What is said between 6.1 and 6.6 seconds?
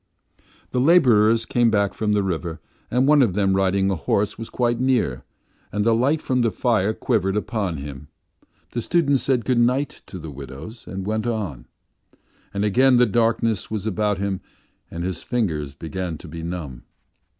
from the